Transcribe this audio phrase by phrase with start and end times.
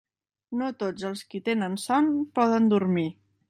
[0.61, 2.11] No tots els qui tenen son
[2.41, 3.09] poden dormir.